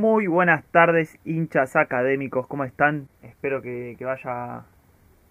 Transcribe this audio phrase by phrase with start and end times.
[0.00, 3.08] Muy buenas tardes, hinchas académicos, ¿cómo están?
[3.22, 4.64] Espero que, vaya,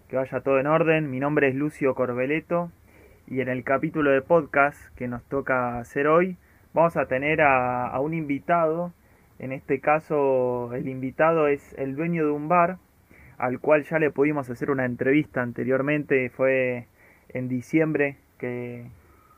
[0.08, 1.10] que vaya todo en orden.
[1.10, 2.72] Mi nombre es Lucio Corbeleto
[3.26, 6.38] y en el capítulo de podcast que nos toca hacer hoy
[6.74, 8.94] vamos a tener a, un invitado.
[9.40, 12.78] En este caso el invitado es el dueño de un bar
[13.38, 16.89] al cual ya le pudimos hacer una entrevista anteriormente, fue
[17.30, 18.86] en diciembre que,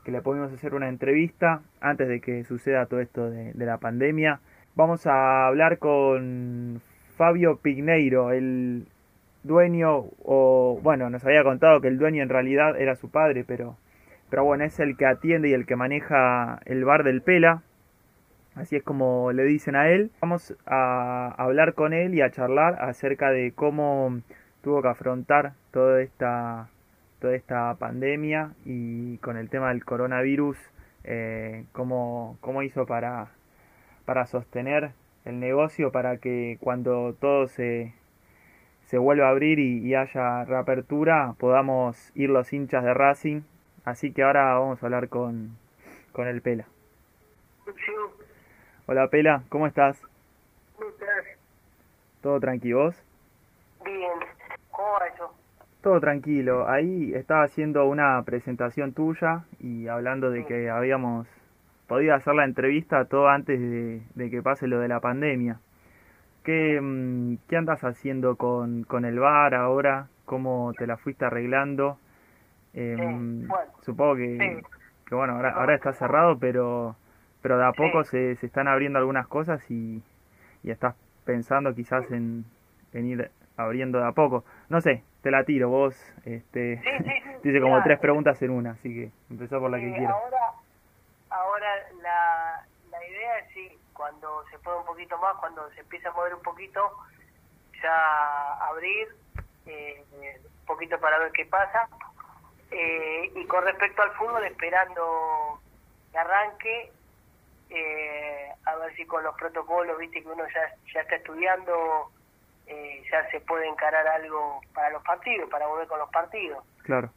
[0.05, 4.41] le pudimos hacer una entrevista antes de que suceda todo esto de la pandemia
[4.73, 6.81] Vamos a hablar con
[7.17, 8.87] Fabio Pigneiro, el
[9.43, 13.75] dueño, o bueno, nos había contado que el dueño en realidad era su padre, pero,
[14.29, 17.63] pero bueno, es el que atiende y el que maneja el bar del Pela.
[18.55, 20.09] Así es como le dicen a él.
[20.21, 24.21] Vamos a hablar con él y a charlar acerca de cómo
[24.61, 26.69] tuvo que afrontar toda esta,
[27.21, 30.57] toda esta pandemia y con el tema del coronavirus,
[31.05, 33.29] eh, cómo, cómo hizo para
[34.05, 34.91] para sostener
[35.25, 37.93] el negocio para que cuando todo se,
[38.87, 43.41] se vuelva a abrir y, haya reapertura podamos ir los hinchas de Racing.
[43.85, 45.57] Así que ahora vamos a hablar con,
[46.11, 46.65] con el Pela.
[48.87, 50.01] Hola Pela, ¿cómo estás?
[50.75, 51.25] ¿Cómo estás?
[52.21, 52.93] ¿Todo tranquilo
[53.85, 54.11] Bien,
[54.71, 55.40] ¿cómo va eso?
[55.81, 56.69] Todo tranquilo.
[56.69, 61.27] Ahí estaba haciendo una presentación tuya y hablando de que habíamos
[61.91, 65.59] podía hacer la entrevista todo antes de, que pase lo de la pandemia.
[66.41, 70.07] ¿Qué, mm, qué andas haciendo con, con, el bar ahora?
[70.23, 71.97] ¿Cómo te la fuiste arreglando?
[72.73, 73.45] Em,
[73.81, 74.61] supongo que,
[75.05, 76.95] que, bueno, ahora, ahora está cerrado, pero,
[77.41, 80.01] pero de a poco se, se están abriendo algunas cosas y,
[80.63, 80.95] y estás
[81.25, 82.45] pensando quizás en,
[82.93, 84.45] en, ir abriendo de a poco.
[84.69, 86.81] No sé, te la tiro, vos este,
[87.43, 90.15] dice como tres preguntas en una, así que empezó por la que quieras
[91.31, 91.67] ahora
[92.01, 96.13] la, la idea es sí, cuando se puede un poquito más, cuando se empieza a
[96.13, 96.97] mover un poquito,
[97.81, 99.07] ya abrir
[99.65, 101.87] eh, un poquito para ver qué pasa.
[102.69, 105.59] Eh, y con respecto al fútbol, esperando
[106.11, 106.91] que arranque,
[107.69, 112.11] eh, a ver si con los protocolos, viste que uno ya, ya está estudiando,
[113.11, 116.63] ya se puede encarar algo para los partidos, para volver con los partidos.
[116.83, 117.09] Claro.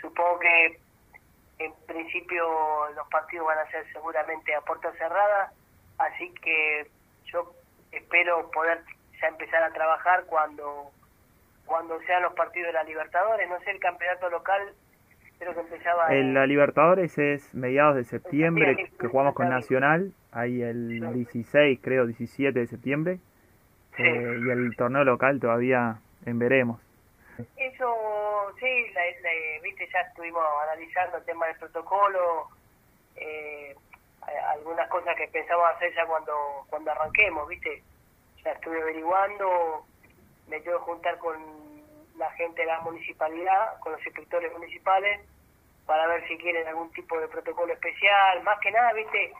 [0.00, 0.78] supongo que
[1.58, 2.44] en principio
[2.94, 5.52] los partidos van a ser seguramente a puerta cerrada,
[5.98, 6.88] así que
[7.24, 7.52] yo
[7.92, 8.82] espero poder
[9.20, 10.92] ya empezar a trabajar cuando
[11.66, 14.72] cuando sean los partidos de la Libertadores, no sé, el campeonato local
[15.38, 16.14] creo que empezaba...
[16.14, 22.06] En la Libertadores es mediados de septiembre, que jugamos con Nacional, ahí el 16, creo,
[22.06, 23.20] 17 de septiembre,
[23.98, 26.80] eh, y el torneo local todavía en veremos.
[27.56, 29.02] Eso, sí, la,
[29.62, 32.48] viste, ya estuvimos analizando el tema del protocolo,
[33.16, 33.74] eh,
[34.50, 36.32] algunas cosas que pensamos hacer ya cuando,
[36.68, 37.82] cuando arranquemos, viste,
[38.44, 39.84] ya estuve averiguando,
[40.48, 41.36] me tengo que juntar con
[42.16, 45.20] la gente de la municipalidad, con los inspectores municipales,
[45.86, 49.32] para ver si quieren algún tipo de protocolo especial, más que nada, viste,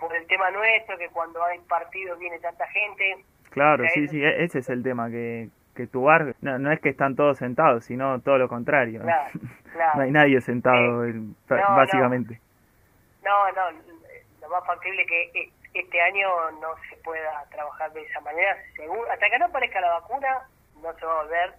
[0.00, 3.24] por el tema nuestro, que cuando hay partidos viene tanta gente.
[3.52, 6.80] Claro, sí, sí, e-, ese es el tema, que que tu bar no, no es
[6.80, 9.02] que están todos sentados, sino todo lo contrario.
[9.02, 11.04] no hay nadie sentado,
[11.48, 12.40] básicamente.
[13.24, 13.78] No, no,
[14.40, 16.28] lo más factible que e, este año
[16.60, 18.56] no se pueda trabajar de esa manera.
[18.76, 20.42] Seguro, hasta que no aparezca la vacuna,
[20.82, 21.54] no se va a volver.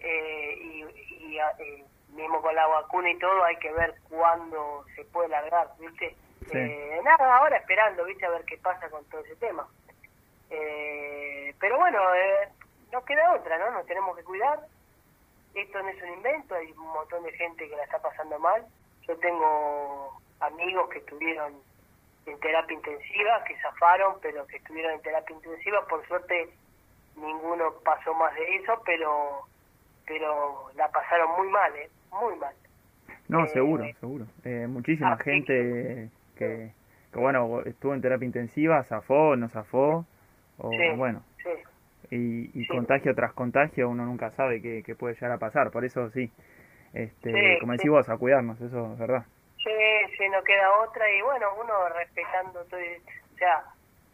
[0.00, 0.84] Eh, y,
[1.24, 1.84] y eh,
[2.14, 6.14] mismo con la vacuna y todo, hay que ver cuándo se puede largar, ¿viste?
[6.52, 8.26] Eh, nada, ahora esperando, ¿viste?
[8.26, 9.66] A ver qué pasa con todo ese tema.
[10.52, 12.48] Eh, pero bueno, eh,
[12.92, 13.70] no queda otra, ¿no?
[13.70, 14.60] Nos tenemos que cuidar.
[15.54, 18.64] Esto no es un invento, hay un montón de gente que la está pasando mal.
[19.08, 21.54] Yo tengo amigos que estuvieron
[22.26, 25.86] en terapia intensiva, que zafaron, pero que estuvieron en terapia intensiva.
[25.86, 26.50] Por suerte,
[27.16, 29.46] ninguno pasó más de eso, pero
[30.06, 31.88] pero la pasaron muy mal, ¿eh?
[32.10, 32.54] Muy mal.
[33.28, 34.26] No, eh, seguro, seguro.
[34.44, 36.72] Eh, muchísima gente que,
[37.12, 40.04] que, bueno, estuvo en terapia intensiva, zafó, no zafó,
[40.58, 41.22] o bueno,
[42.10, 45.70] y, contagio tras contagio uno nunca sabe qué, puede llegar a pasar.
[45.70, 46.30] Por eso sí,
[46.92, 49.24] este, como decís vos, a cuidarnos, eso es verdad.
[49.56, 49.70] Sí,
[50.18, 52.80] sí, no queda otra y bueno, uno respetando todo.
[52.80, 53.64] O sea,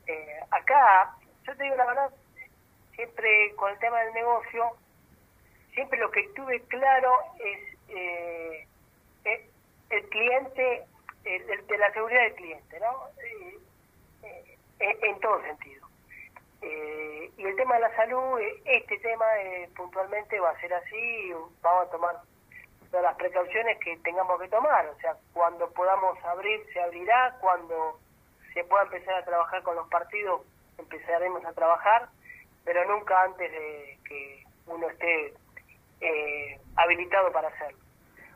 [0.07, 2.11] eh, acá, yo te digo la verdad,
[2.95, 4.71] siempre con el tema del negocio,
[5.75, 8.67] siempre lo que tuve claro es eh,
[9.25, 9.51] eh
[9.91, 10.85] el cliente,
[11.25, 13.09] el, de la seguridad del cliente, ¿no?
[14.23, 15.78] Eh, en todo sentido.
[16.63, 20.75] Eh, y el tema de la salud, eh, este tema eh, puntualmente va a ser
[20.75, 21.33] así,
[21.63, 22.17] vamos a tomar
[22.91, 24.87] todas las precauciones que tengamos que tomar.
[24.89, 27.37] O sea, cuando podamos abrir, se abrirá.
[27.41, 27.99] Cuando
[28.55, 30.43] se pueda empezar a trabajar con los partidos,
[30.79, 32.09] empezaremos a trabajar,
[32.65, 35.35] pero nunca antes de que uno esté
[36.01, 37.79] eh, habilitado para hacerlo.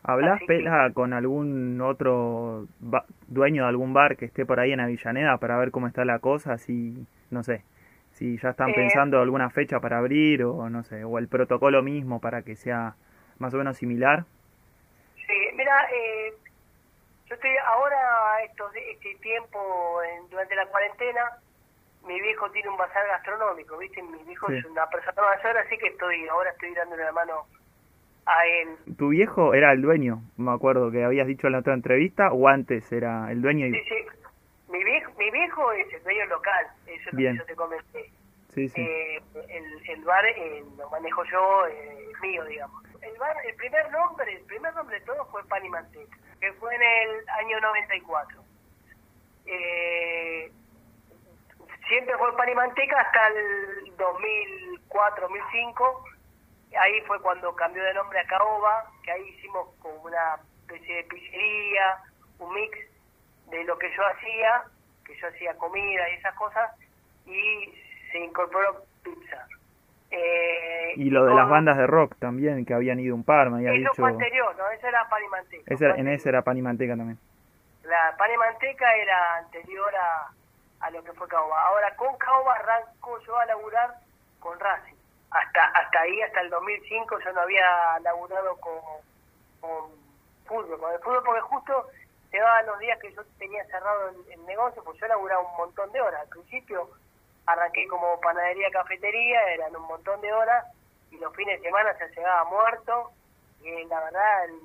[0.05, 2.67] ¿Hablas, Pela, con algún otro
[3.29, 6.19] dueño de algún bar que esté por ahí en Avellaneda para ver cómo está la
[6.19, 6.59] cosa?
[6.59, 7.63] Si, no sé,
[8.13, 11.83] si ya están eh, pensando alguna fecha para abrir o no sé, o el protocolo
[11.83, 12.95] mismo para que sea
[13.39, 14.25] más o menos similar.
[15.17, 16.33] Sí, mira, eh,
[17.27, 20.01] yo estoy ahora, estos, este tiempo,
[20.31, 21.23] durante la cuarentena,
[22.07, 24.03] mi viejo tiene un bazar gastronómico, ¿viste?
[24.03, 27.47] Mi viejo es una persona mayor, así que estoy ahora estoy dándole la mano
[28.27, 28.97] a él.
[28.97, 30.23] ¿Tu viejo era el dueño?
[30.37, 33.67] Me acuerdo que habías dicho en la otra entrevista, o antes era el dueño.
[33.67, 33.73] Y...
[33.73, 33.95] Sí, sí.
[34.73, 38.11] Mi viejo, mi viejo es el dueño local, eso es lo que yo te comenté.
[38.49, 38.81] Sí, sí.
[38.81, 42.83] Eh, el, el bar eh, lo manejo yo, eh, mío, digamos.
[43.01, 46.53] El bar, el primer nombre, el primer nombre de todo fue Pan y Manteca, que
[46.55, 48.43] fue en el año 94.
[49.47, 50.53] Eh,
[51.89, 56.05] siempre fue Pan y Manteca hasta el 2004, 2005
[56.79, 61.05] ahí fue cuando cambió de nombre a Caoba, que ahí hicimos como una especie de
[61.05, 61.99] pizzería,
[62.39, 62.79] un mix
[63.53, 64.63] de lo que yo hacía,
[65.05, 66.71] que yo hacía comida y esas cosas,
[67.27, 67.73] y
[68.11, 69.47] se incorporó pizza.
[70.11, 73.59] Eh, y lo de las bandas de rock también, que habían ido un par, me
[73.59, 74.69] había eso fue anterior, ¿no?
[74.71, 75.97] Ese era pan y manteca.
[75.97, 77.19] en ese era pan y manteca también.
[77.85, 80.31] La pan y manteca era anterior a,
[80.81, 81.61] a lo que fue Caoba.
[81.63, 83.95] Ahora con Caoba arranco yo a laburar
[84.41, 84.97] con Racing
[85.33, 88.75] hasta hasta ahí, hasta el 2005, yo no había laburado con,
[89.61, 89.91] con
[90.45, 91.87] fútbol, con el fútbol, porque justo
[92.33, 96.01] llegaban los días que yo tenía cerrado el, negocio, pues yo laburaba un montón de
[96.01, 96.23] horas.
[96.23, 96.91] Al principio
[97.47, 100.65] arranqué como panadería, cafetería, eran un montón de horas,
[101.11, 103.13] y los fines de semana se llegaba muerto,
[103.63, 104.61] y la verdad, el,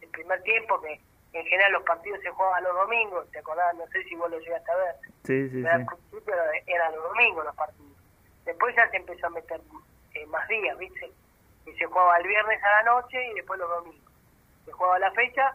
[0.00, 1.00] el primer tiempo que
[1.32, 3.74] en general los partidos se jugaban los domingos, ¿te acordás?
[3.76, 4.96] No sé si vos lo llegaste a ver.
[5.24, 6.34] Sí, sí, Pero Al principio
[6.66, 7.96] eran los domingos los partidos.
[8.44, 9.60] Después ya se empezó a meter
[10.14, 11.12] eh, más días, ¿viste?
[11.66, 14.12] Y se jugaba el viernes a la noche y después los domingos.
[14.64, 15.54] Se jugaba la fecha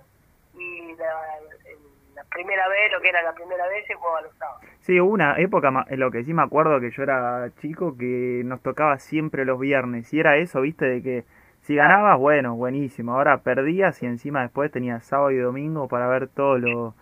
[0.58, 4.62] y la, primera vez, lo que era la primera vez, se jugaba los sábados.
[4.80, 8.42] Sí, hubo una época, en lo que sí me acuerdo que yo era chico, que
[8.46, 10.14] nos tocaba siempre los viernes.
[10.14, 10.86] Y era eso, ¿viste?
[10.86, 11.26] De que
[11.62, 13.14] si ganabas, bueno, buenísimo.
[13.14, 16.94] Ahora perdías y encima después tenías sábado y domingo para ver todo lo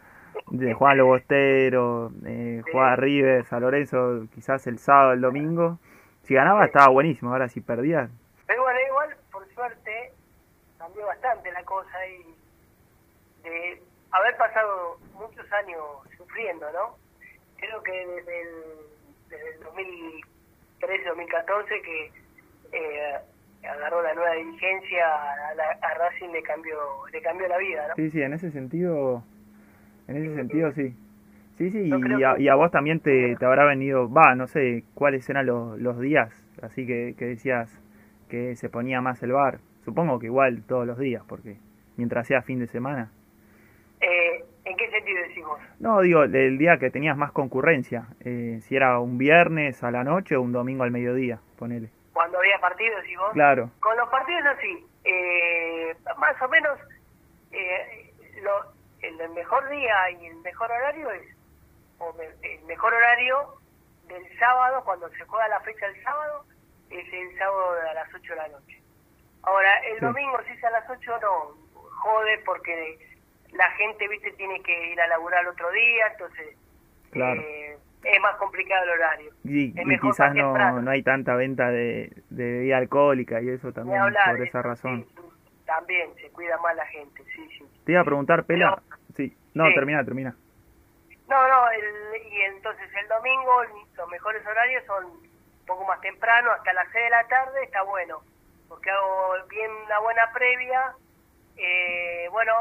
[0.51, 5.79] de Juan Lobostero, eh, Juan River, San Lorenzo, quizás el sábado, el domingo.
[6.23, 8.09] Si ganaba estaba buenísimo, ahora si perdía.
[8.47, 10.13] Pero bueno, igual, por suerte,
[10.77, 12.33] cambió bastante la cosa y
[13.43, 13.81] de
[14.11, 15.81] haber pasado muchos años
[16.17, 16.97] sufriendo, ¿no?
[17.57, 18.49] Creo que desde el,
[19.29, 22.11] desde el 2013, 2014 que
[22.71, 23.15] eh,
[23.67, 26.77] agarró la nueva dirigencia a, la, a Racing le cambió,
[27.11, 27.95] le cambió la vida, ¿no?
[27.95, 29.23] Sí, sí, en ese sentido
[30.07, 30.95] en ese sentido, sí.
[31.57, 34.83] Sí, sí, y a, y a, vos también te, te habrá venido, va, no sé
[34.95, 37.79] cuáles eran los, los días, así que, que decías
[38.27, 39.59] que se ponía más el bar.
[39.85, 41.57] Supongo que igual todos los días, porque
[41.95, 43.11] mientras sea fin de semana.
[44.03, 45.59] Eh, ¿En qué sentido decís vos?
[45.79, 50.03] No, digo, el día que tenías más concurrencia, eh, si era un viernes a la
[50.03, 51.89] noche o un domingo al mediodía, ponele.
[52.11, 53.31] Cuando había partidos, decís vos.
[53.31, 53.69] Claro.
[53.79, 56.79] Con los partidos así, eh, más o menos,
[57.51, 61.23] eh, lo, el mejor día y el mejor horario es,
[61.99, 63.55] o el mejor horario
[64.07, 66.45] del sábado, cuando se juega la fecha del sábado,
[66.89, 68.81] es el sábado a las 8 de la noche.
[69.43, 73.12] Ahora, el domingo, si es a las 8, no, jode porque
[73.53, 76.55] la gente, viste, tiene que ir a laburar el otro día, entonces
[77.13, 79.31] eh, es más complicado el horario.
[79.43, 84.41] Y, quizás no, no hay tanta venta de, de bebida alcohólica y eso también, por
[84.41, 85.05] esa razón.
[85.65, 87.65] también se cuida más la gente, sí, sí.
[87.85, 88.81] Te iba a preguntar, Pela,
[89.15, 90.35] Sí, no, termina, termina.
[91.29, 93.63] No, no, y entonces el domingo
[93.95, 97.83] los mejores horarios son un poco más temprano, hasta las 6 de la tarde, está
[97.83, 98.21] bueno,
[98.67, 100.93] porque hago bien una buena previa.
[101.55, 102.53] Eh, bueno,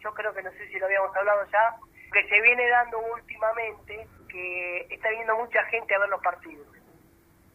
[0.00, 1.76] yo creo que no sé si lo habíamos hablado ya,
[2.12, 6.66] que se viene dando últimamente, que está viendo mucha gente a ver los partidos.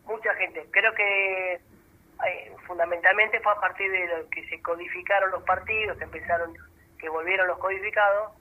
[0.05, 0.65] Mucha gente.
[0.71, 6.53] Creo que eh, fundamentalmente fue a partir de que se codificaron los partidos, empezaron
[6.99, 8.33] que volvieron los codificados,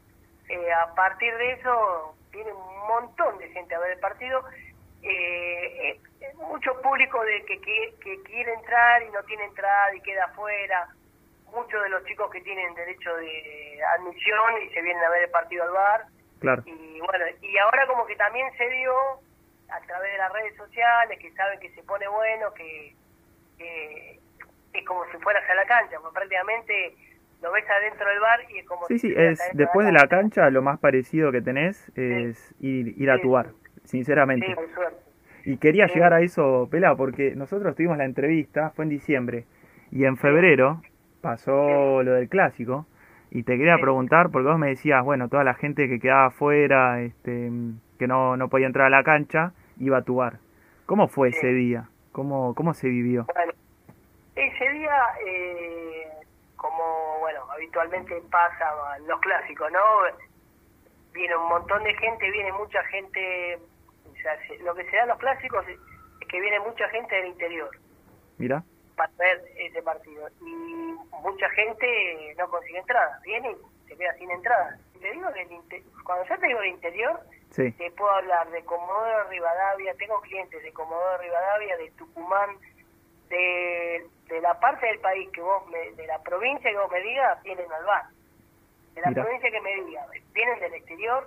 [0.49, 4.45] eh, a partir de eso viene un montón de gente a ver el partido,
[5.03, 10.25] eh, eh, mucho público de que, que, quiere entrar y no tiene entrada y queda
[10.25, 10.89] afuera,
[11.53, 15.31] muchos de los chicos que tienen derecho de admisión y se vienen a ver el
[15.31, 16.05] partido al bar.
[16.41, 16.63] Claro.
[16.67, 18.93] Y bueno, y ahora como que también se dio
[19.69, 22.95] a través de las redes sociales, que saben que se pone bueno, que,
[23.59, 24.19] que
[24.73, 26.97] es como si fueras a la cancha, porque prácticamente
[27.43, 30.09] lo ves adentro del bar y es como sí, si sí, es después de la
[30.09, 33.23] cancha lo más parecido que tenés es ir, ir a Sí.
[33.23, 33.47] tu bar,
[33.85, 34.47] sinceramente.
[34.47, 35.01] Sí, con suerte.
[35.45, 39.45] Y quería llegar a eso, Pela, porque nosotros tuvimos la entrevista, fue en diciembre,
[39.91, 40.83] y en febrero
[41.21, 42.87] pasó lo del clásico,
[43.31, 47.01] y te quería preguntar, porque vos me decías, bueno, toda la gente que quedaba afuera,
[47.03, 47.51] este,
[47.99, 50.39] que no, no podía entrar a la cancha, iba a tu bar.
[50.87, 51.39] ¿Cómo fue Sí.
[51.39, 51.89] ese día?
[52.13, 53.27] ¿Cómo, cómo se vivió?
[53.35, 53.53] Bueno,
[54.35, 54.97] ese día,
[55.27, 56.09] eh,
[56.57, 58.65] como bueno, habitualmente pasa
[58.99, 59.79] en los clásicos, ¿no?
[61.13, 63.59] Viene un montón de gente, viene mucha gente,
[64.11, 65.79] o sea, se- lo que se da en los clásicos es
[66.29, 67.69] que viene mucha gente del interior
[68.39, 68.63] Mira,
[69.01, 74.31] para ver ese partido y mucha gente no consigue entrada, viene y se queda sin
[74.31, 74.79] entrada.
[75.01, 78.63] Te digo que el cuando yo te digo el interior, sí, te puedo hablar de
[78.65, 82.59] Comodoro Rivadavia, tengo clientes de Comodoro Rivadavia, de Tucumán,
[83.31, 87.01] de, de la parte del país que vos, me, de la provincia que vos me
[87.01, 88.05] digas, vienen al bar.
[88.95, 89.23] De la Mira.
[89.23, 91.27] provincia que me digas, vienen del exterior,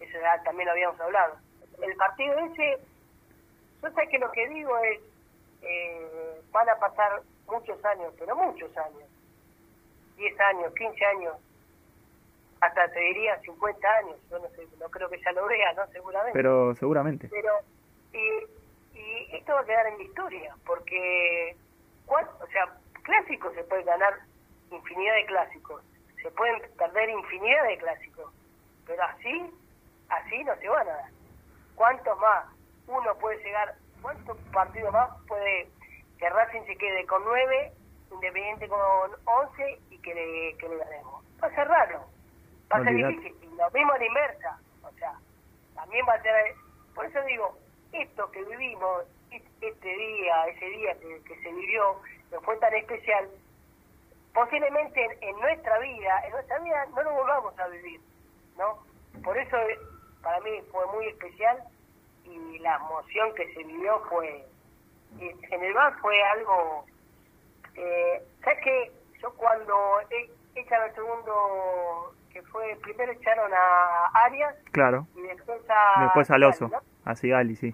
[0.00, 1.36] eso ya también lo habíamos hablado.
[1.82, 2.78] El partido ese,
[3.82, 5.00] yo sé que lo que digo es,
[5.62, 9.08] eh, van a pasar muchos años, pero muchos años,
[10.16, 11.34] 10 años, 15 años,
[12.60, 15.86] hasta te diría 50 años, yo no sé, no creo que ya lo vea, ¿no?
[15.88, 16.32] Seguramente.
[16.38, 17.28] pero seguramente.
[17.28, 17.52] Pero,
[18.12, 21.56] y, y esto va a quedar en la historia, porque,
[22.06, 22.66] ¿cuál- o sea,
[23.02, 24.14] clásicos se pueden ganar
[24.70, 25.82] infinidad de clásicos,
[26.22, 28.32] se pueden perder infinidad de clásicos,
[28.86, 29.50] pero así,
[30.08, 31.10] así no se van a dar.
[31.74, 32.44] ¿Cuántos más?
[32.86, 35.68] Uno puede llegar, ¿cuántos partidos más puede
[36.18, 37.72] que Racing se quede con nueve,
[38.10, 38.80] Independiente con
[39.24, 41.24] once y que le, que le ganemos?
[41.42, 42.04] Va a ser raro,
[42.70, 43.34] va a ser difícil.
[43.42, 45.14] Y lo mismo a la inversa, o sea,
[45.74, 46.54] también va a ser...
[46.94, 47.56] Por eso digo,
[47.92, 52.74] esto que vivimos, es- este día, ese día que, que se vivió, que fue tan
[52.74, 53.30] especial,
[54.34, 58.00] posiblemente en, en nuestra vida, en nuestra vida no lo volvamos a vivir,
[58.58, 58.78] ¿no?
[59.24, 59.56] Por eso
[60.22, 61.62] para mí fue muy especial
[62.34, 64.44] y la emoción que se vivió fue,
[65.18, 66.84] y en el bar fue algo,
[67.74, 68.92] eh, ¿sabes qué?
[69.20, 69.74] Yo cuando
[70.54, 76.02] echan al segundo, que fue, primero echaron a Arias Claro, y después a...
[76.04, 76.80] después al oso, ¿no?
[77.04, 77.70] a Sigali, sí.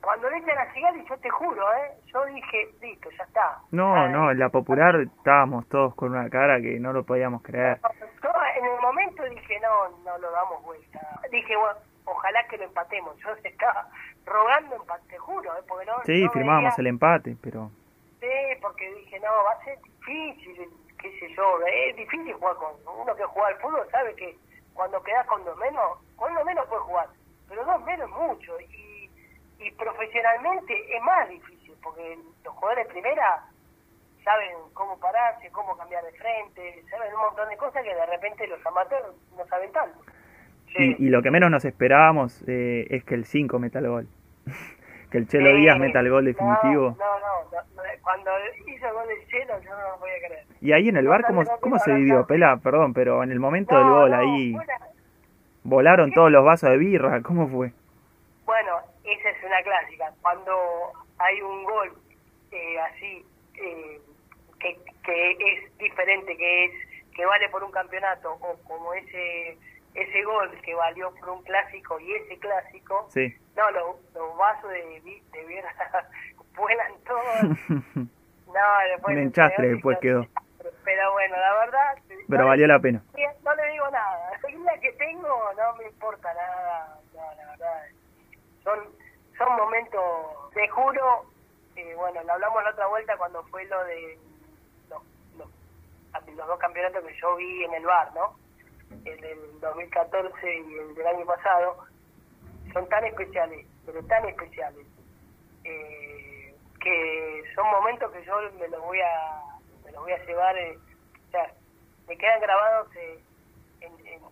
[0.00, 1.92] Cuando le echan a Sigali, yo te juro, ¿eh?
[2.06, 3.58] Yo dije, listo, ya está.
[3.72, 7.78] No, no, en la popular estábamos todos con una cara que no lo podíamos creer.
[8.22, 11.00] Yo en el momento dije, no, no lo damos vuelta.
[11.30, 11.78] Dije, bueno,
[12.10, 13.16] ojalá que lo empatemos.
[13.24, 13.88] Yo estaba
[14.24, 15.62] rogando empate, te juro, ¿eh?
[15.66, 17.70] Porque no, Sí, no firmábamos veía- el empate, pero
[18.20, 18.26] Sí,
[18.60, 20.68] porque dije, no, va a ser difícil,
[21.00, 21.58] qué sé yo.
[21.66, 24.36] Es difícil jugar con uno que juega al fútbol, sabe que
[24.74, 27.08] cuando quedas con dos menos, con dos menos puedes jugar,
[27.48, 28.60] pero dos menos es mucho.
[28.60, 29.10] Y,
[29.60, 33.44] y profesionalmente es más difícil, porque los jugadores de primera
[34.24, 38.46] saben cómo pararse, cómo cambiar de frente, saben un montón de cosas que de repente
[38.46, 39.98] los amateurs no saben tanto.
[40.76, 40.96] Sí.
[40.98, 44.08] y, y lo que menos nos esperábamos eh, es que el 5 meta el gol.
[45.10, 45.56] que el Chelo Sí.
[45.56, 46.96] Díaz meta el gol definitivo.
[46.98, 48.30] No, no, no, no, cuando
[48.66, 50.44] hizo el gol del Chelo yo no lo podía creer.
[50.60, 52.26] Y ahí en el bar, ¿cómo, cómo se vivió?
[52.26, 54.64] Pela, perdón, pero en el momento del gol, ahí una-
[55.64, 57.72] volaron todos los vasos de birra, ¿cómo fue?
[58.44, 58.72] Bueno,
[59.04, 60.12] esa es una clásica.
[60.22, 60.52] Cuando
[61.18, 61.92] hay un gol
[62.52, 64.00] eh, así eh,
[64.58, 66.72] que, que es diferente, que es
[67.14, 69.58] que vale por un campeonato, o como ese
[69.94, 73.34] ese gol que valió por un clásico y ese clásico, Sí.
[73.56, 75.74] no, los, los vasos de, de birra
[76.56, 77.58] vuelan todos.
[78.48, 78.62] No,
[78.94, 80.26] después Un enchastre después quedó.
[80.82, 81.98] Pero bueno, la verdad...
[82.30, 83.02] Pero no- valió la pena.
[83.44, 84.30] no le digo nada.
[84.64, 86.98] La que tengo, no me importa nada.
[87.14, 87.84] No, la verdad.
[88.64, 88.78] Son,
[89.36, 90.02] son momentos,
[90.54, 91.26] te juro,
[91.76, 94.18] eh, bueno, lo hablamos la otra vuelta cuando fue lo de
[94.88, 95.02] los,
[95.36, 95.48] los,
[96.34, 98.34] los dos campeonatos que yo vi en el bar, ¿no?
[99.04, 101.76] El del 2014 y el del año pasado.
[102.72, 104.86] Son tan especiales, pero tan especiales.
[105.64, 109.42] eh, que son momentos que yo me los voy a
[109.84, 110.78] me los voy a llevar eh,
[111.26, 111.52] o sea
[112.06, 113.20] me quedan grabados eh,
[113.80, 114.22] en, en,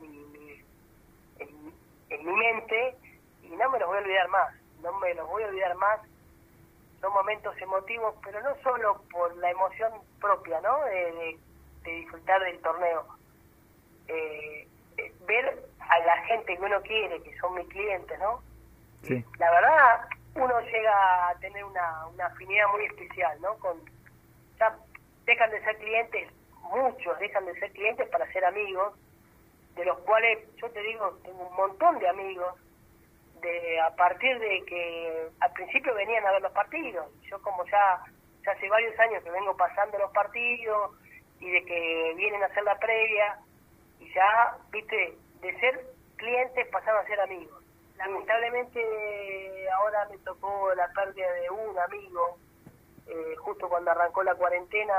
[0.00, 0.64] mi,
[1.38, 2.96] en- mi mente
[3.44, 6.00] y no me los voy a olvidar más no me los voy a olvidar más
[7.00, 11.38] son momentos emotivos pero no solo por la emoción propia no de
[11.84, 13.06] disfrutar del torneo
[14.10, 14.68] eh,
[15.26, 18.42] ver a la gente que uno quiere que son mis clientes no
[19.02, 19.24] Sí.
[19.38, 23.56] la verdad uno llega a tener una, una afinidad muy especial, ¿no?
[23.58, 23.80] Con
[24.58, 24.76] ya
[25.24, 26.30] dejan de ser clientes,
[26.62, 28.94] muchos dejan de ser clientes para ser amigos,
[29.74, 32.54] de los cuales yo te digo, tengo un montón de amigos,
[33.40, 38.02] de a partir de que al principio venían a ver los partidos, yo como ya
[38.44, 40.92] ya hace varios años que vengo pasando los partidos
[41.40, 43.38] y de que vienen a hacer la previa
[44.14, 45.84] ya, viste, de ser
[46.16, 47.62] clientes pasaron a ser amigos.
[47.96, 52.38] Lamentablemente ahora me tocó la pérdida de un amigo,
[53.06, 54.94] eh, justo cuando arrancó la cuarentena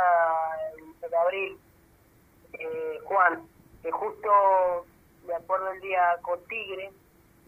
[0.78, 1.60] en, abril,
[2.54, 3.48] eh, Juan,
[3.82, 4.86] que justo
[5.26, 6.92] me acuerdo el día con Tigre,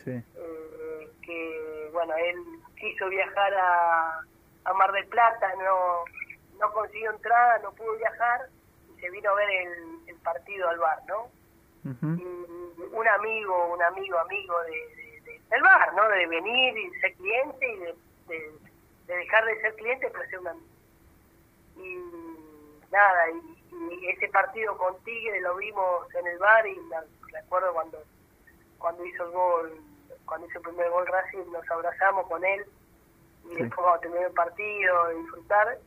[0.06, 2.38] eh, que bueno, él
[2.80, 4.22] quiso viajar a,
[4.66, 6.04] a Mar del Plata, no,
[6.60, 8.50] no consiguió entrada, no pudo viajar
[8.90, 11.30] y se vino a ver el, el partido al bar, ¿no?
[11.84, 16.08] Y un amigo, un amigo, amigo de, del bar, ¿no?
[16.10, 17.96] De venir y ser cliente y de,
[19.08, 20.68] de, dejar de ser cliente para ser un amigo.
[21.78, 27.74] Y nada, y, ese partido con Tigre lo vimos en el bar y me acuerdo
[27.74, 28.04] cuando,
[28.78, 29.82] cuando hizo el gol,
[30.26, 32.66] cuando hizo el primer gol Racing, nos abrazamos con él
[33.46, 35.78] y después vamos a terminar el partido, disfrutar.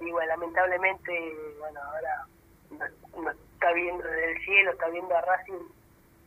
[0.00, 2.26] Y bueno, lamentablemente, bueno, ahora
[2.70, 3.32] no,
[3.66, 5.68] está viendo desde el cielo, está viendo a Racing,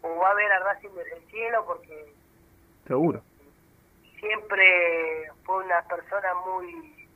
[0.02, 2.14] o va a ver a Racing desde el cielo, porque.
[2.86, 3.22] Seguro.
[4.20, 7.08] Siempre fue una persona muy.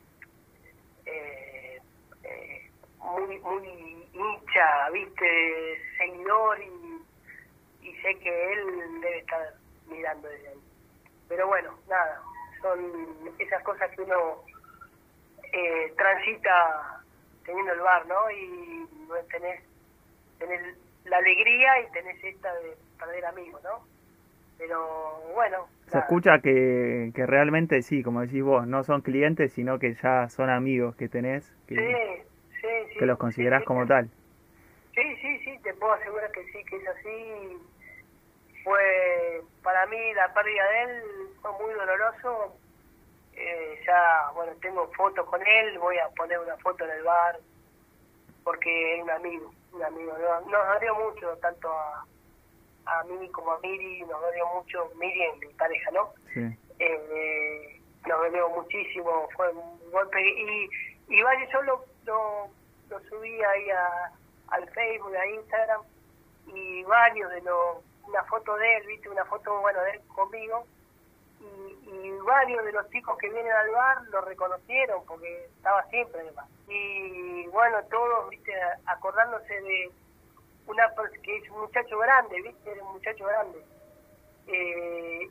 [1.05, 1.81] Eh,
[2.23, 9.53] eh, muy, muy hincha, viste, seguidor, y, y sé que él debe estar
[9.87, 10.61] mirando desde ahí.
[11.27, 12.21] Pero bueno, nada,
[12.61, 14.41] son esas cosas que uno
[15.51, 17.03] eh, transita
[17.43, 18.31] teniendo el bar, ¿no?
[18.31, 18.87] Y
[19.29, 19.61] tenés,
[20.47, 23.85] tenés la alegría y tenés esta de perder amigos, ¿no?
[24.57, 25.67] Pero bueno.
[25.87, 30.29] Se escucha que, que realmente sí, como decís vos, no son clientes, sino que ya
[30.29, 32.23] son amigos que tenés, que,
[32.97, 34.09] que los considerás como tal.
[34.95, 37.57] Sí, sí, sí, te puedo asegurar que sí, que es así.
[38.63, 41.03] Fue, para mí, la pérdida de él
[41.41, 42.55] fue muy doloroso,
[43.33, 47.39] eh, ya, bueno, tengo fotos con él, voy a poner una foto en el bar,
[48.43, 50.13] porque es un amigo, un amigo.
[50.17, 52.05] Nos, dolió mucho, tanto a,
[52.85, 56.13] a mí como a Miri, nos dolió mucho, Miri es mi pareja, ¿no?
[56.79, 60.21] Eh, nos dolió muchísimo, fue un golpe.
[60.21, 60.69] Y,
[61.09, 62.49] y vale, yo lo, lo,
[62.89, 64.11] lo subí ahí a,
[64.49, 65.81] al Facebook, a Instagram,
[66.47, 67.77] y varios de los,
[68.07, 70.65] una foto de él, viste, una foto, bueno, de él conmigo,
[71.93, 76.47] y, varios de los chicos que vienen al bar lo reconocieron porque estaba siempre además.
[76.67, 78.53] Y bueno, todos, viste,
[78.85, 79.91] acordándose de
[80.67, 80.89] una
[81.21, 83.59] que es un muchacho grande, viste, era un muchacho grande.
[84.47, 85.29] Eh,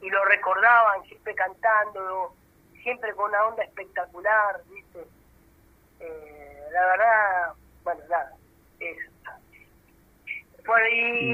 [0.00, 2.34] y, lo recordaban siempre cantando,
[2.82, 5.06] siempre con una onda espectacular, viste.
[6.00, 7.52] Eh, la verdad,
[7.82, 8.32] bueno, nada,
[8.80, 9.10] eso.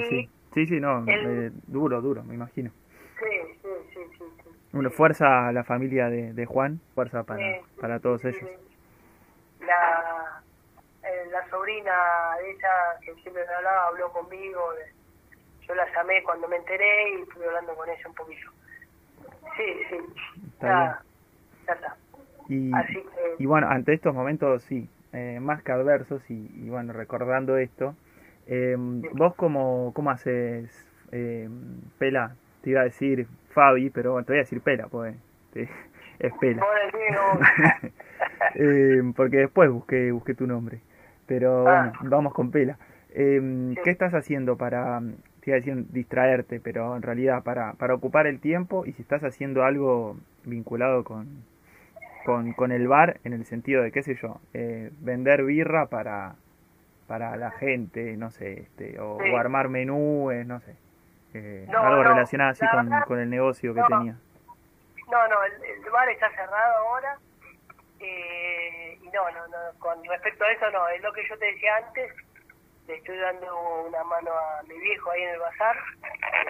[0.09, 2.71] sí, sí, sí, no, eh, duro, duro, me imagino.
[3.19, 4.89] Sí, sí, sí, sí.
[4.91, 8.49] Fuerza a la familia de, de Juan, fuerza para, para todos ellos.
[9.61, 10.43] La,
[11.03, 11.93] eh, la sobrina
[12.41, 12.69] de ella,
[13.03, 14.61] que siempre me hablaba, habló conmigo.
[15.67, 18.51] yo la llamé cuando me enteré y estuve hablando con ella un poquito.
[19.57, 19.97] Sí, sí.
[20.55, 21.03] Está
[21.67, 21.97] ya, está.
[22.49, 22.71] Y,
[23.39, 27.95] y bueno, ante estos momentos, sí, eh, más que adversos, y, y bueno, recordando esto,
[28.47, 31.49] eh, vos cómo, cómo haces, eh,
[31.99, 35.15] Pela, te iba a decir Fabi, pero bueno, te voy a decir Pela, pues
[35.55, 36.65] es Pela.
[38.55, 40.81] eh, porque después busqué, busqué tu nombre.
[41.27, 41.93] Pero ah.
[41.99, 42.79] bueno, vamos con Pela.
[43.11, 45.01] Eh, ¿Qué estás haciendo para,
[45.41, 49.03] te iba a decir distraerte, pero en realidad para, para ocupar el tiempo y si
[49.03, 51.45] estás haciendo algo vinculado con,
[52.25, 56.37] con, con el bar, en el sentido de, qué sé yo, eh, vender birra para,
[57.09, 60.77] para la gente, no sé, este, o, o armar menúes, no sé
[61.35, 64.17] eh, algo relacionado así con, con, el negocio que tenía.
[65.11, 67.19] No, no, el, bar está cerrado ahora.
[68.01, 71.47] Eh, y no, no, no, con respecto a eso no, es lo que yo te
[71.47, 72.13] decía antes,
[72.87, 75.77] le estoy dando una mano a mi viejo ahí en el bazar,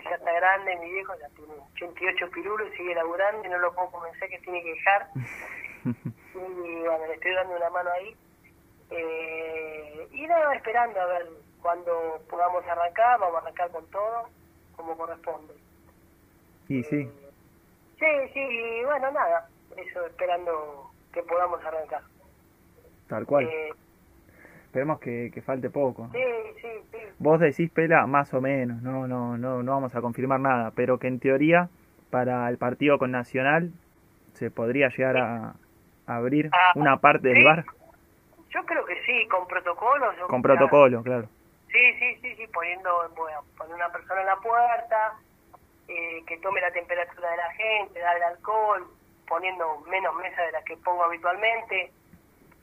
[0.05, 3.75] ya está grande, mi viejo ya tiene 88 pirulos y sigue laburando y no lo
[3.75, 5.09] puedo convencer que tiene que dejar.
[5.85, 8.17] y bueno, le estoy dando una mano ahí.
[8.91, 11.27] Eh, y nada, esperando a ver
[11.61, 14.29] cuando podamos arrancar, vamos a arrancar con todo
[14.81, 15.55] como corresponde.
[16.69, 17.09] Y sí.
[17.99, 22.03] sí, sí, bueno, nada, eso esperando que podamos arrancar.
[23.09, 23.45] Tal cual.
[23.45, 23.71] Eh,
[24.67, 26.09] Esperemos que, que, falte poco.
[26.13, 26.19] Sí,
[26.61, 26.99] sí, sí.
[27.19, 30.99] Vos decís, Pela, más o menos, no, no, no, no vamos a confirmar nada, pero
[31.01, 31.69] que en teoría
[32.11, 33.73] para el partido con Nacional
[34.35, 35.55] se podría llegar a,
[36.07, 37.65] abrir ah, una parte del bar.
[38.51, 40.07] Yo creo que sí, con protocolo.
[40.29, 41.29] Con protocolo, claro.
[41.73, 45.19] Sí, sí, sí, sí, poniendo, bueno, poner una persona en la puerta,
[45.89, 48.87] eh, que tome la temperatura de la gente, darle alcohol,
[49.29, 51.93] poniendo menos mesas de las que pongo habitualmente,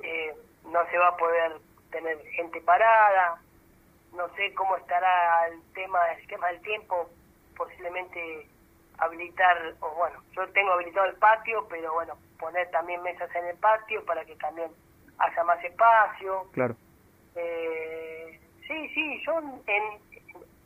[0.04, 1.54] eh, no se va a poder
[1.90, 3.42] tener gente parada,
[4.14, 7.10] no sé cómo estará el tema, el tema del tiempo,
[7.56, 8.48] posiblemente
[8.98, 13.58] habilitar, o bueno, yo tengo habilitado el patio, pero bueno, poner también mesas en el
[13.58, 14.70] patio para que también
[15.20, 16.50] haya más espacio.
[16.52, 16.76] Claro.
[17.36, 18.07] Eh,
[18.68, 19.40] sí, sí, yo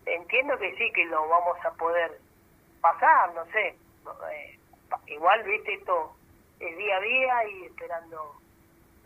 [0.05, 2.19] entiendo que sí, que lo vamos a poder
[2.81, 3.75] pasar, no sé.
[4.33, 4.59] Eh,
[5.07, 6.15] igual, viste, esto
[6.59, 8.35] es día a día y esperando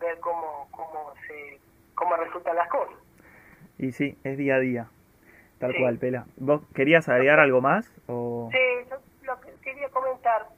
[0.00, 1.58] ver cómo, cómo, se,
[1.94, 2.96] cómo resultan las cosas.
[3.78, 4.88] Y sí, es día a día.
[5.58, 6.26] Tal cual, Pela.
[6.36, 7.90] ¿Vos querías agregar algo más?
[8.08, 8.50] O...
[8.52, 10.48] Sí, yo lo que quería comentar.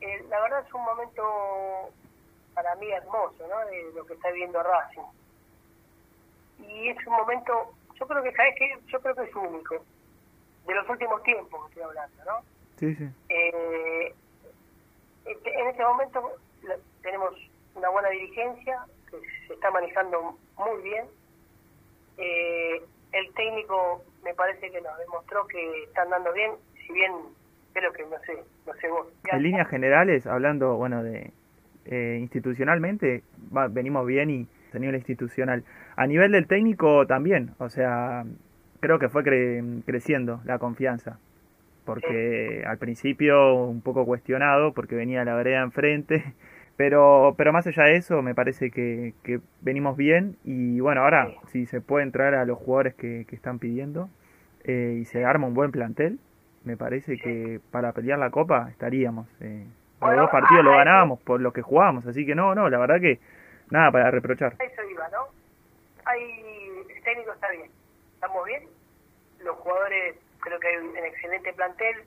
[0.00, 1.22] Eh, la verdad es un momento
[2.54, 3.66] para mí hermoso, ¿no?
[3.66, 5.02] De lo que está viviendo Racing.
[6.58, 8.78] Y es un momento, yo creo que, ¿sabes qué?
[8.86, 9.84] Yo creo que es único.
[10.66, 12.40] De los últimos tiempos que estoy hablando, ¿no?
[12.76, 13.08] Sí, sí.
[13.28, 14.14] Eh,
[15.26, 16.32] en este momento
[17.02, 17.34] tenemos
[17.74, 21.04] una buena dirigencia que se está manejando muy bien.
[22.18, 26.52] Eh, el técnico me parece que nos demostró que están dando bien,
[26.86, 27.12] si bien
[27.72, 29.06] creo que no sé, no sé vos.
[29.30, 31.30] En líneas generales, hablando, bueno, de
[31.86, 33.22] eh, institucionalmente,
[33.70, 35.64] venimos bien y a nivel institucional.
[35.96, 38.24] A nivel del técnico también, o sea,
[38.80, 39.22] creo que fue
[39.84, 41.18] creciendo la confianza
[41.84, 46.34] porque al principio un poco cuestionado porque venía la vereda enfrente
[46.76, 51.32] pero pero más allá de eso me parece que, que venimos bien y bueno ahora
[51.48, 54.08] si se puede entrar a los jugadores que, que están pidiendo
[54.64, 56.18] eh, y se arma un buen plantel
[56.64, 59.66] me parece que para pelear la copa estaríamos eh,
[60.00, 63.00] los dos partidos lo ganábamos por lo que jugábamos así que no no la verdad
[63.00, 63.20] que
[63.70, 65.28] nada para reprochar eso iba no
[66.04, 67.70] hay el técnico está bien
[68.14, 68.68] estamos bien
[69.40, 72.04] los jugadores creo que hay un, excelente plantel,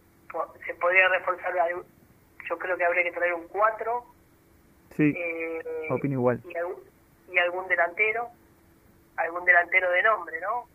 [0.65, 1.53] se podría reforzar,
[2.49, 4.05] yo creo que habría que traer un 4.
[4.95, 6.41] Sí, eh, opino igual.
[6.47, 8.29] Y, algún delantero,
[9.17, 10.67] algún delantero de nombre, ¿no?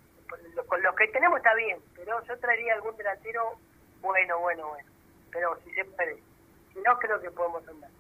[0.67, 3.59] Con los que tenemos está bien, pero yo traería algún delantero
[4.01, 4.89] bueno, bueno, bueno.
[5.31, 6.17] Pero si se puede.
[6.73, 7.91] Si no, creo que podemos andar.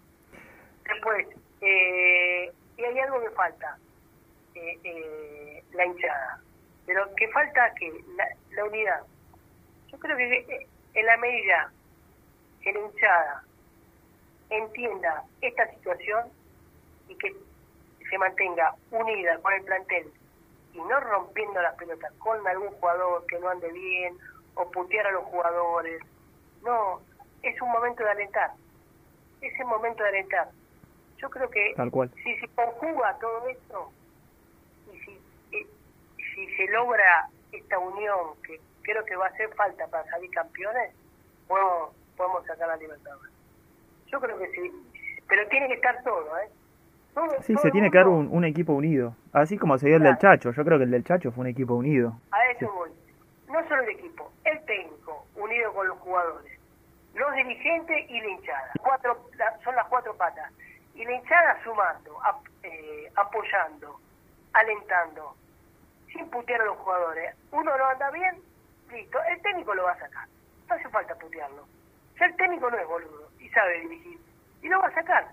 [0.85, 1.27] Después,
[1.61, 3.79] eh, y hay algo que falta,
[4.57, 6.41] eh, eh, la hinchada.
[6.85, 9.03] Pero que falta que la, la unidad.
[9.89, 11.73] Yo creo que eh, en la medida
[12.61, 13.45] que la hinchada
[14.51, 16.27] entienda esta situación
[17.09, 17.35] y que
[18.11, 20.13] se mantenga unida con el plantel
[20.75, 24.19] y no rompiendo las pelotas con algún jugador que no ande bien
[24.55, 26.03] o putear a los jugadores.
[26.63, 27.01] No,
[27.43, 28.51] es un momento de alentar.
[29.41, 30.49] Es el momento de alentar.
[31.23, 31.75] Yo creo que
[32.25, 33.93] si se conjuga todo esto
[34.93, 35.13] y si,
[35.53, 35.67] eh,
[36.35, 40.93] si se logra esta unión que creo que va a hacer falta para salir campeones,
[41.47, 43.13] podemos, podemos sacar la libertad.
[44.09, 44.73] Yo creo que sí,
[45.29, 46.51] pero tiene que estar todo, ¿eh?
[47.43, 50.19] sí, se tiene que dar un, un, equipo unido, así como se dio el del
[50.19, 52.19] Chacho, yo creo que el del Chacho fue un equipo unido.
[52.33, 52.91] A eso voy,
[53.47, 56.59] no solo el equipo, el técnico unido con los jugadores,
[57.15, 59.31] los dirigentes y la hinchada, cuatro,
[59.63, 60.51] son las cuatro patas,
[60.95, 62.19] y la hinchada sumando,
[62.63, 64.01] eh, apoyando,
[64.53, 65.35] alentando,
[66.13, 67.35] sin putear a los jugadores.
[67.51, 68.43] Uno no anda bien,
[68.91, 70.29] listo, el técnico lo va a sacar.
[70.69, 71.67] No hace falta putearlo.
[72.17, 74.19] Si el técnico no es boludo y sabe dirigir,
[74.63, 75.29] y lo va a sacar.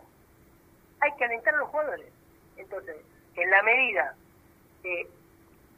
[1.01, 2.11] Hay que alentar a los jugadores.
[2.57, 2.97] Entonces,
[3.35, 4.15] en la medida
[4.81, 5.07] que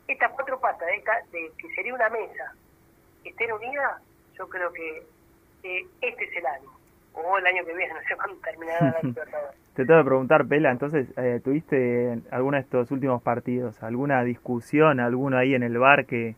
[0.07, 2.53] estas cuatro patas, de, esta, de que sería una mesa,
[3.23, 4.01] estén unidas,
[4.37, 5.05] yo creo que
[5.63, 6.80] este es el año.
[7.13, 9.59] O el año que viene, no sé cuándo terminará la Libertadores.
[9.75, 14.99] Te tengo que preguntar, Pela, entonces, eh, ¿tuviste alguno de estos últimos partidos, alguna discusión,
[14.99, 16.35] alguno ahí en el bar que,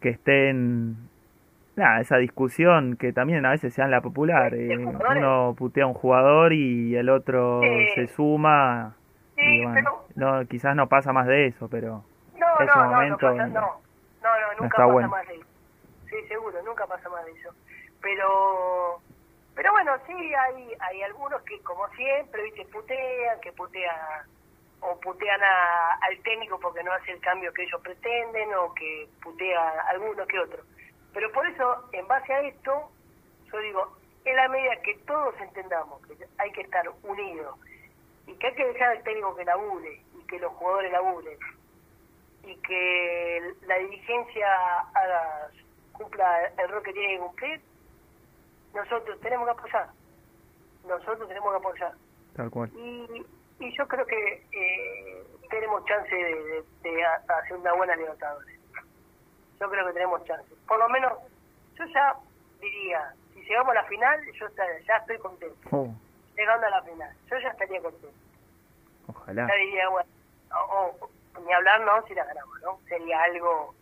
[0.00, 0.96] que estén
[1.76, 4.54] nada, esa discusión que también a veces se en la popular.
[4.54, 7.60] Eh, uno putea a un jugador y el otro
[7.94, 8.94] se suma.
[9.36, 12.04] y bueno, no, quizás no pasa más de eso, pero
[12.38, 15.46] no, ese no, momento no, no, no, nunca pasa más de eso.
[16.08, 17.50] Sí, seguro, nunca pasa más de eso.
[18.00, 19.00] Pero,
[19.54, 24.26] pero bueno, sí, hay, hay algunos que, como siempre, viste, putean, que putean
[24.80, 29.08] o putean a, al técnico porque no hace el cambio que ellos pretenden o que
[29.22, 30.62] putea a alguno que otro.
[31.12, 32.90] Pero por eso, en base a esto,
[33.50, 37.58] yo digo, en la medida que todos entendamos que hay que estar unidos
[38.26, 41.38] y que hay que dejar al técnico que labure y que los jugadores laburen
[42.42, 44.48] y que la dirigencia
[44.94, 45.50] haga,
[45.92, 47.60] cumpla el rol que tiene que cumplir,
[48.74, 49.88] nosotros tenemos que apoyar.
[50.86, 51.92] Nosotros tenemos que apoyar.
[52.36, 52.70] Tal cual.
[52.74, 53.26] Y,
[53.60, 58.60] y yo creo que eh, tenemos chance de, hacer una buena Libertadores.
[59.60, 60.52] Yo creo que tenemos chance.
[60.66, 61.12] Por lo menos,
[61.78, 62.16] yo ya
[62.60, 64.46] diría, si llegamos a la final, yo
[64.86, 65.68] ya estoy contento.
[65.70, 65.94] Oh.
[66.36, 68.18] Llegando a la final, yo ya estaría contento.
[69.06, 69.46] Ojalá.
[69.46, 70.10] Ya diría, bueno,
[70.50, 71.08] o,
[71.46, 72.06] ni hablar, ¿no?
[72.06, 72.80] Si la ganamos, ¿no?
[72.88, 73.74] Sería algo,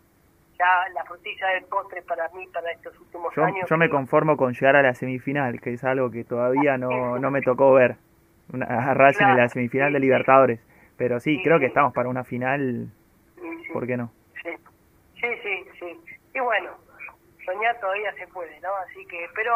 [0.63, 3.69] ya la frutilla del postre para mí, para estos últimos años.
[3.69, 7.31] Yo me conformo con llegar a la semifinal, que es algo que todavía no, no
[7.31, 7.97] me tocó ver.
[8.53, 10.61] Una, a Racing en la semifinal de Libertadores.
[10.97, 12.89] Pero sí, creo que estamos para una final.
[13.73, 14.13] ¿Por qué no?
[14.43, 14.51] Sí,
[15.21, 15.65] sí, sí.
[15.81, 16.19] sí.
[16.35, 16.71] Y bueno,
[17.45, 18.69] soñar todavía se puede, ¿no?
[18.89, 19.55] Así que, pero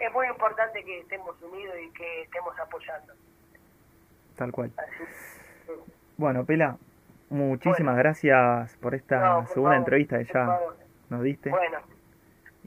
[0.00, 3.12] es muy importante que estemos unidos y que estemos apoyando.
[4.36, 4.70] Tal cual.
[6.16, 6.76] Bueno, Pela,
[7.30, 10.58] muchísimas gracias por esta segunda entrevista que ya
[11.10, 11.50] nos diste.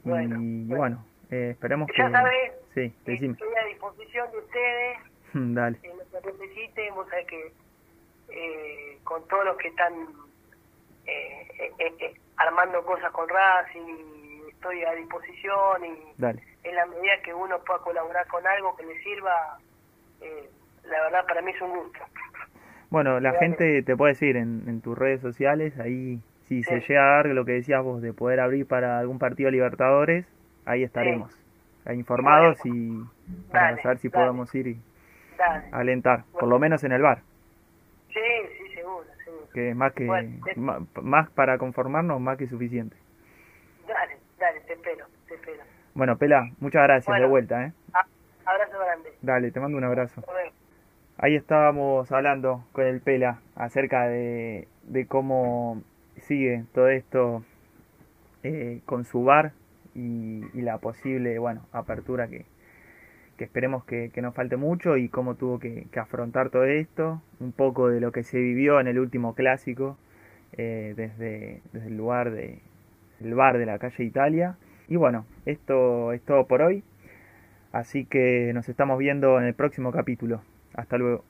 [0.04, 2.52] Bueno, y bueno, eh, esperemos ya que...
[2.74, 4.98] Sí, estoy a disposición de ustedes.
[5.34, 5.78] Dale.
[5.82, 7.52] En lo que necesiten, vos sabés que
[8.32, 9.92] eh, con todos los que están
[11.06, 16.24] eh, eh, armando cosas con Racing, estoy a disposición y
[16.62, 19.58] en la medida que uno pueda colaborar con algo que le sirva,
[20.84, 22.00] la verdad para mí es un gusto.
[22.90, 27.16] Bueno, la gente te puede decir en, tus redes sociales, ahí si se llega a
[27.16, 30.26] dar lo que decías vos de poder abrir para algún partido Libertadores,
[30.66, 31.32] ahí estaremos,
[31.92, 33.00] informados y
[33.52, 34.80] para saber si podemos ir y
[35.70, 37.20] alentar, por lo menos en el bar.
[38.08, 38.20] Sí,
[38.58, 39.48] sí, seguro, seguro.
[39.54, 40.08] Que es más que
[41.00, 42.96] más, para conformarnos, más que suficiente.
[43.86, 45.62] Dale, dale, te espero, te espero.
[45.94, 47.72] Bueno, Pela, muchas gracias de vuelta, ¿eh?
[48.44, 49.10] Abrazo grande.
[49.22, 50.24] Dale, te mando un abrazo.
[51.22, 54.66] Ahí estábamos hablando con el Pela acerca de,
[55.06, 55.82] cómo
[56.16, 57.44] sigue todo esto
[58.42, 59.52] eh, con su bar
[59.94, 62.46] y, la posible, bueno, apertura que,
[63.36, 67.90] que esperemos que, no falte mucho y cómo tuvo que, afrontar todo esto, un poco
[67.90, 69.98] de lo que se vivió en el último clásico
[70.54, 72.60] eh, desde, desde, el lugar de
[73.20, 74.56] el bar de la calle Italia.
[74.88, 76.82] Y bueno, esto es todo por hoy,
[77.72, 80.40] así que nos estamos viendo en el próximo capítulo.
[80.74, 81.29] Hasta luego.